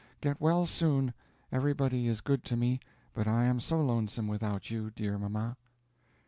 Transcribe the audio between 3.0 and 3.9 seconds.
but I am so